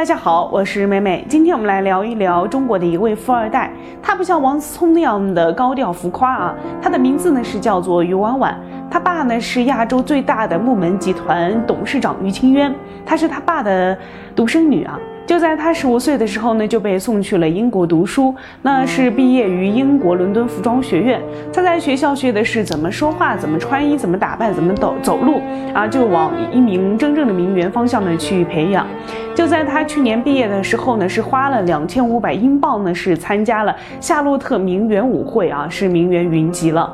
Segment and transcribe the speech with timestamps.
[0.00, 1.22] 大家好，我是美美。
[1.28, 3.70] 今天我们来聊一聊中国的一位富二代。
[4.02, 8.58] 他不像王思聪那样的高调浮夸啊，他的名字呢是叫做于婉婉。
[8.90, 12.74] 他爸呢是亚洲最大的木门集团董事长于清渊，
[13.04, 13.94] 他是他爸的
[14.34, 14.98] 独生女啊。
[15.26, 18.34] 就在他十五岁的时候呢，就被送去了英国读书。
[18.62, 21.20] 那是毕业于英国伦敦服装学院。
[21.52, 25.40] 他在学校学的是怎么说话、怎么穿衣、怎么打扮、怎么走走路
[25.72, 28.84] 啊，就往一名真正的名媛方向呢去培养。
[29.32, 36.92] 就在他去年毕业的时候呢，是花了两千五百英镑呢，是参加了夏洛特名媛舞会啊，是名媛云集了。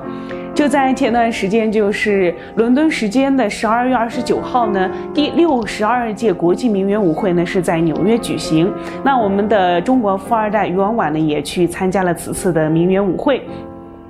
[0.57, 8.73] 就在前段时间，就是伦敦时间的十二月二十九号呢，第六十二届国际名媛舞会呢是在纽约举行。
[9.05, 13.47] 那我们的中国富二代于婉婉呢也去参加了此次的名媛舞会。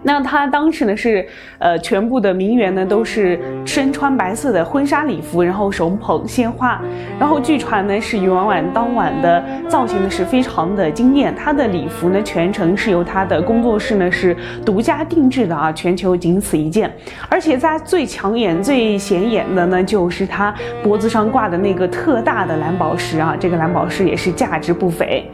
[0.07, 1.27] 那她当时呢是，
[1.59, 6.81] 呃，全部的名媛呢都是身穿白色的婚纱礼服，然后手捧鲜花，
[7.19, 16.89] 然后据传呢是于婉婉当晚的造型呢是非常的惊艳，她的礼服呢全程是由她的工作室呢是独家定制的啊，全球仅此一件，
[17.29, 20.55] 而且在最抢眼、最显眼的呢就是她
[20.85, 25.29] 脖子上挂的那个特大的蓝宝石啊，这个蓝宝石也是价值不菲。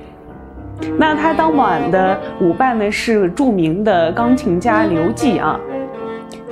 [0.98, 5.58] 那他当晚的舞伴呢是著名的钢琴家刘季啊。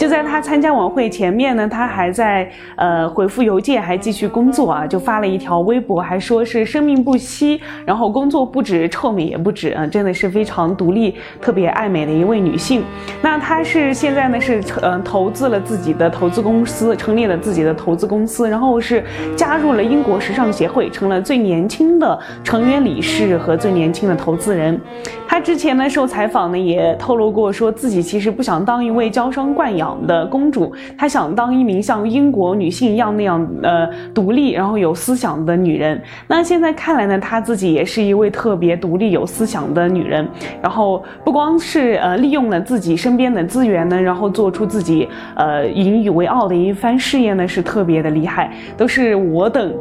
[0.00, 12.82] 就在他参加晚会前面呢，他还在呃回复邮件，还继续工作啊，就发了一条微博，还说是生命不息，然后工作不止，臭美也不止啊，真的是非常独立、特别爱美的一位女性。
[13.20, 19.04] 那她是现在呢是嗯投资了自己的投资公司，成立了自己的投资公司，然后是
[19.36, 24.80] 加入了英国时尚协会，成了最年轻的成员理事和最年轻的投资人。
[25.28, 29.89] 她之前呢受采访呢也透露过，说自己其实不想当一位娇生惯养。
[30.06, 36.00] 的公主，她想当一名像英国女性一样那样呃独立，然后有思想的女人。
[36.26, 40.26] 那现在看来呢，她自己也是一位特别独立、有思想的女人。
[40.62, 49.72] 然后不光是呃利用了自己身边的资源呢，然后做出自己呃引以为傲的一番事业呢，是特别的厉害，都是我等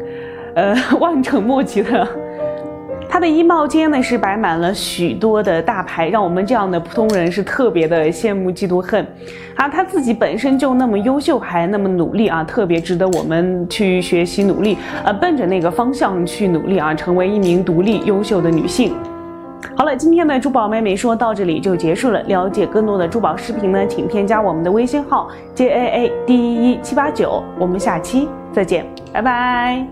[0.56, 2.08] 呃 望尘莫及的。
[3.19, 9.06] 他的衣帽间呢是摆满了许多的大牌，让我们这样的普通人是特别的羡慕嫉妒恨。
[9.57, 18.96] 啊，他自己本身就那么优秀，还那么努力啊，特别值得我们去学习努力，呃，奔着那个方向去努力啊，成为一名独立优秀的女性。
[19.75, 22.24] 好了，今天的珠宝妹妹说到这里就结束了。
[22.24, 27.44] 了解更多的珠宝视频呢，请添加我们的微信号 j a a d 一七八九。
[27.59, 29.85] 我们下期再见，拜拜。